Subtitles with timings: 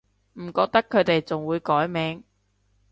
[0.33, 2.23] 唔覺得佢哋仲會改名